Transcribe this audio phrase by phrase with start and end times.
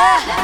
[0.00, 0.39] 来